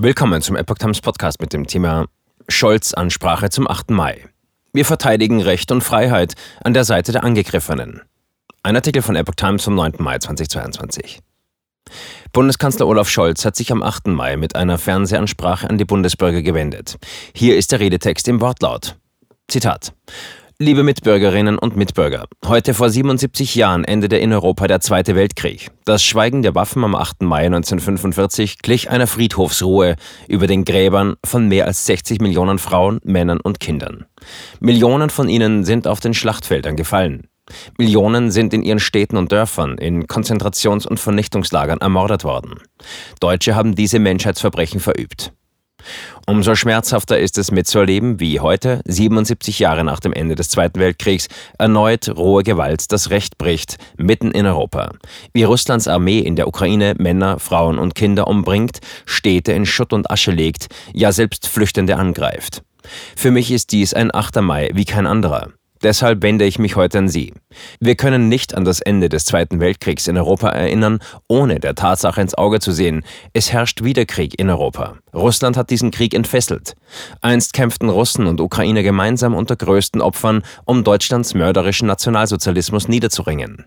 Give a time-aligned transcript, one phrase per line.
[0.00, 2.06] Willkommen zum Epoch Times Podcast mit dem Thema
[2.46, 3.90] Scholz Ansprache zum 8.
[3.90, 4.28] Mai.
[4.72, 8.02] Wir verteidigen Recht und Freiheit an der Seite der Angegriffenen.
[8.62, 9.94] Ein Artikel von Epoch Times vom 9.
[9.98, 11.18] Mai 2022.
[12.32, 14.06] Bundeskanzler Olaf Scholz hat sich am 8.
[14.06, 16.96] Mai mit einer Fernsehansprache an die Bundesbürger gewendet.
[17.34, 18.94] Hier ist der Redetext im Wortlaut.
[19.48, 19.92] Zitat.
[20.60, 25.70] Liebe Mitbürgerinnen und Mitbürger, heute vor 77 Jahren endete in Europa der Zweite Weltkrieg.
[25.84, 27.22] Das Schweigen der Waffen am 8.
[27.22, 29.94] Mai 1945 glich einer Friedhofsruhe
[30.26, 34.06] über den Gräbern von mehr als 60 Millionen Frauen, Männern und Kindern.
[34.58, 37.28] Millionen von ihnen sind auf den Schlachtfeldern gefallen.
[37.78, 42.56] Millionen sind in ihren Städten und Dörfern in Konzentrations- und Vernichtungslagern ermordet worden.
[43.20, 45.32] Deutsche haben diese Menschheitsverbrechen verübt.
[46.26, 51.28] Umso schmerzhafter ist es mitzuerleben, wie heute, 77 Jahre nach dem Ende des Zweiten Weltkriegs,
[51.58, 54.90] erneut rohe Gewalt das Recht bricht, mitten in Europa.
[55.32, 60.10] Wie Russlands Armee in der Ukraine Männer, Frauen und Kinder umbringt, Städte in Schutt und
[60.10, 62.62] Asche legt, ja selbst Flüchtende angreift.
[63.16, 64.40] Für mich ist dies ein 8.
[64.40, 65.48] Mai wie kein anderer.
[65.82, 67.32] Deshalb wende ich mich heute an Sie.
[67.80, 70.98] Wir können nicht an das Ende des Zweiten Weltkriegs in Europa erinnern,
[71.28, 74.96] ohne der Tatsache ins Auge zu sehen, es herrscht wieder Krieg in Europa.
[75.14, 76.74] Russland hat diesen Krieg entfesselt.
[77.20, 83.66] Einst kämpften Russen und Ukrainer gemeinsam unter größten Opfern, um Deutschlands mörderischen Nationalsozialismus niederzuringen.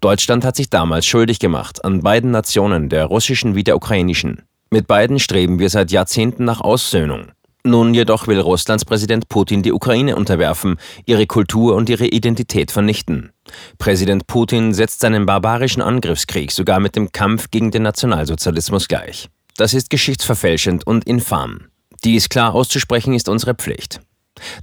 [0.00, 4.42] Deutschland hat sich damals schuldig gemacht an beiden Nationen, der russischen wie der ukrainischen.
[4.70, 7.28] Mit beiden streben wir seit Jahrzehnten nach Aussöhnung.
[7.66, 13.32] Nun jedoch will Russlands Präsident Putin die Ukraine unterwerfen, ihre Kultur und ihre Identität vernichten.
[13.78, 19.28] Präsident Putin setzt seinen barbarischen Angriffskrieg sogar mit dem Kampf gegen den Nationalsozialismus gleich.
[19.56, 21.62] Das ist geschichtsverfälschend und infam.
[22.04, 24.00] Dies klar auszusprechen ist unsere Pflicht.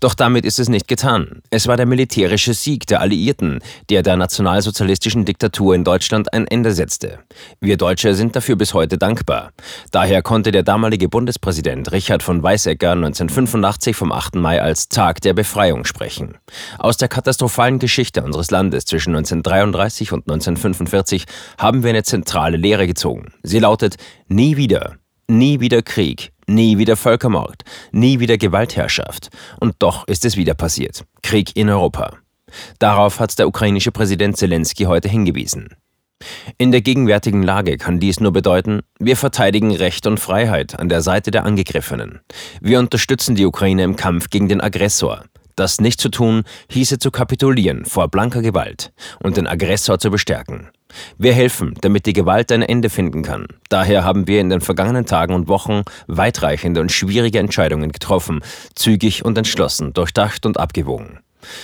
[0.00, 1.42] Doch damit ist es nicht getan.
[1.50, 6.72] Es war der militärische Sieg der Alliierten, der der nationalsozialistischen Diktatur in Deutschland ein Ende
[6.72, 7.20] setzte.
[7.60, 9.52] Wir Deutsche sind dafür bis heute dankbar.
[9.90, 14.36] Daher konnte der damalige Bundespräsident Richard von Weizsäcker 1985 vom 8.
[14.36, 16.38] Mai als Tag der Befreiung sprechen.
[16.78, 21.24] Aus der katastrophalen Geschichte unseres Landes zwischen 1933 und 1945
[21.58, 23.32] haben wir eine zentrale Lehre gezogen.
[23.42, 23.96] Sie lautet
[24.28, 24.96] Nie wieder,
[25.28, 29.30] nie wieder Krieg, Nie wieder Völkermord, nie wieder Gewaltherrschaft.
[29.58, 31.02] Und doch ist es wieder passiert.
[31.22, 32.18] Krieg in Europa.
[32.78, 35.70] Darauf hat der ukrainische Präsident Zelensky heute hingewiesen.
[36.58, 41.00] In der gegenwärtigen Lage kann dies nur bedeuten, wir verteidigen Recht und Freiheit an der
[41.00, 42.20] Seite der Angegriffenen.
[42.60, 45.24] Wir unterstützen die Ukraine im Kampf gegen den Aggressor.
[45.56, 48.92] Das nicht zu tun, hieße zu kapitulieren vor blanker Gewalt
[49.22, 50.70] und den Aggressor zu bestärken.
[51.18, 53.46] Wir helfen, damit die Gewalt ein Ende finden kann.
[53.68, 58.40] Daher haben wir in den vergangenen Tagen und Wochen weitreichende und schwierige Entscheidungen getroffen,
[58.74, 61.20] zügig und entschlossen, durchdacht und abgewogen.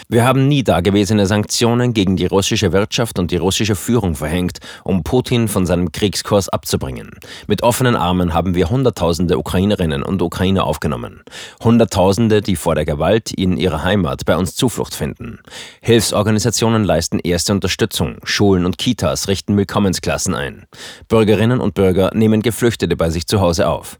[0.08, 5.02] Wir haben nie dagewesene Sanktionen gegen die russische Wirtschaft und die russische Führung verhängt, um
[5.02, 7.10] Putin von seinem Kriegskurs abzubringen.
[7.46, 11.22] Mit offenen Armen haben wir Hunderttausende Ukrainerinnen und Ukrainer aufgenommen.
[11.62, 15.40] Hunderttausende, die vor der Gewalt in ihrer Heimat bei uns Zuflucht finden.
[15.80, 18.16] Hilfsorganisationen leisten erste Unterstützung.
[18.24, 20.66] Schulen und Kitas richten Willkommensklassen ein.
[21.08, 23.98] Bürgerinnen und Bürger nehmen Geflüchtete bei sich zu Hause auf.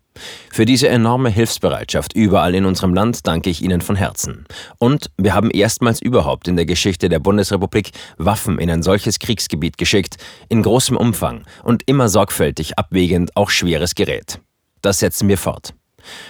[0.50, 4.46] Für diese enorme Hilfsbereitschaft überall in unserem Land danke ich Ihnen von Herzen.
[4.78, 9.78] Und wir haben erstmals überhaupt in der Geschichte der Bundesrepublik Waffen in ein solches Kriegsgebiet
[9.78, 10.16] geschickt,
[10.48, 14.40] in großem Umfang und immer sorgfältig abwägend auch schweres Gerät.
[14.82, 15.74] Das setzen wir fort.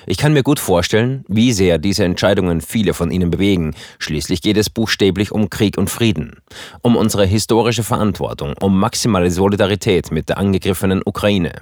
[0.06, 3.74] Ich kann mir gut vorstellen, wie sehr diese Entscheidungen viele von Ihnen bewegen.
[3.98, 6.36] Schließlich geht es buchstäblich um Krieg und Frieden,
[6.82, 11.52] um unsere historische Verantwortung, um maximale Solidarität mit der angegriffenen Ukraine,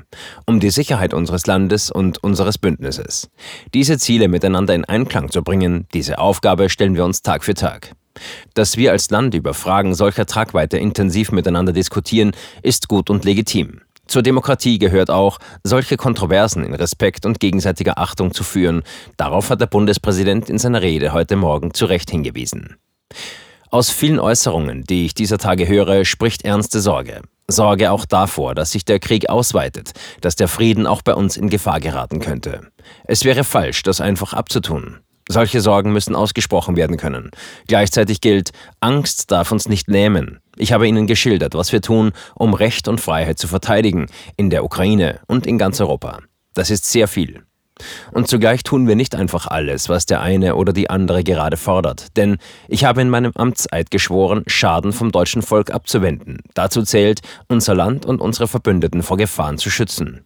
[0.46, 3.28] um die Sicherheit unseres Landes und unseres Bündnisses.
[3.74, 7.92] Diese Ziele miteinander in Einklang zu bringen, diese Aufgabe stellen wir uns Tag für Tag.
[8.54, 13.80] Dass wir als Land über Fragen solcher Tragweite intensiv miteinander diskutieren, ist gut und legitim.
[14.06, 18.82] Zur Demokratie gehört auch, solche Kontroversen in Respekt und gegenseitiger Achtung zu führen.
[19.16, 22.76] Darauf hat der Bundespräsident in seiner Rede heute Morgen zu Recht hingewiesen.
[23.70, 27.22] Aus vielen Äußerungen, die ich dieser Tage höre, spricht ernste Sorge.
[27.48, 31.48] Sorge auch davor, dass sich der Krieg ausweitet, dass der Frieden auch bei uns in
[31.48, 32.60] Gefahr geraten könnte.
[33.04, 35.00] Es wäre falsch, das einfach abzutun.
[35.28, 37.30] Solche Sorgen müssen ausgesprochen werden können.
[37.66, 40.38] Gleichzeitig gilt, Angst darf uns nicht lähmen.
[40.56, 44.06] Ich habe Ihnen geschildert, was wir tun, um Recht und Freiheit zu verteidigen,
[44.36, 46.20] in der Ukraine und in ganz Europa.
[46.54, 47.42] Das ist sehr viel.
[48.12, 52.16] Und zugleich tun wir nicht einfach alles, was der eine oder die andere gerade fordert.
[52.16, 52.38] Denn
[52.68, 56.40] ich habe in meinem Amtseid geschworen, Schaden vom deutschen Volk abzuwenden.
[56.54, 60.25] Dazu zählt, unser Land und unsere Verbündeten vor Gefahren zu schützen.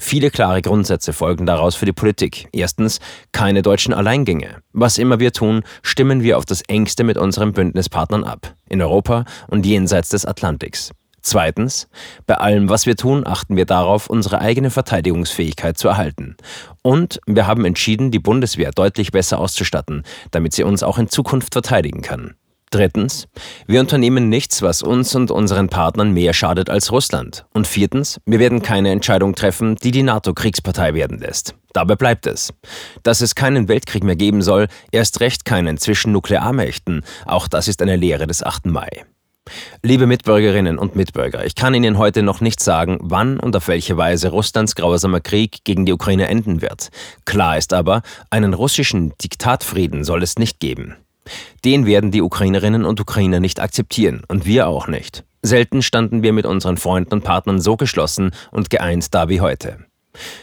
[0.00, 2.48] Viele klare Grundsätze folgen daraus für die Politik.
[2.52, 3.00] Erstens,
[3.32, 4.62] keine deutschen Alleingänge.
[4.72, 9.24] Was immer wir tun, stimmen wir auf das engste mit unseren Bündnispartnern ab, in Europa
[9.48, 10.92] und jenseits des Atlantiks.
[11.24, 11.88] Zweitens,
[12.26, 16.36] bei allem, was wir tun, achten wir darauf, unsere eigene Verteidigungsfähigkeit zu erhalten.
[16.82, 20.02] Und wir haben entschieden, die Bundeswehr deutlich besser auszustatten,
[20.32, 22.34] damit sie uns auch in Zukunft verteidigen kann.
[22.72, 23.28] Drittens,
[23.66, 27.44] wir unternehmen nichts, was uns und unseren Partnern mehr schadet als Russland.
[27.52, 31.54] Und viertens, wir werden keine Entscheidung treffen, die die NATO Kriegspartei werden lässt.
[31.74, 32.54] Dabei bleibt es.
[33.02, 37.82] Dass es keinen Weltkrieg mehr geben soll, erst recht keinen zwischen Nuklearmächten, auch das ist
[37.82, 38.64] eine Lehre des 8.
[38.64, 39.04] Mai.
[39.82, 43.98] Liebe Mitbürgerinnen und Mitbürger, ich kann Ihnen heute noch nicht sagen, wann und auf welche
[43.98, 46.88] Weise Russlands grausamer Krieg gegen die Ukraine enden wird.
[47.26, 50.96] Klar ist aber, einen russischen Diktatfrieden soll es nicht geben.
[51.64, 55.24] Den werden die Ukrainerinnen und Ukrainer nicht akzeptieren und wir auch nicht.
[55.42, 59.78] Selten standen wir mit unseren Freunden und Partnern so geschlossen und geeint da wie heute.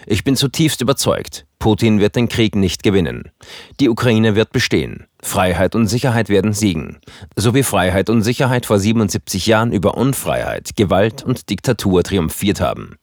[0.06, 3.32] Ich bin zutiefst überzeugt, Putin wird den Krieg nicht gewinnen.
[3.80, 5.08] Die Ukraine wird bestehen.
[5.22, 7.00] Freiheit und Sicherheit werden siegen.
[7.36, 12.98] So wie Freiheit und Sicherheit vor 77 Jahren über Unfreiheit, Gewalt und Diktatur triumphiert haben.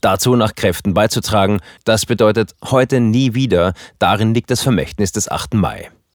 [0.00, 5.54] Dazu nach Kräften beizutragen, das bedeutet heute nie wieder, darin liegt das Vermächtnis des 8.
[5.54, 5.90] Mai.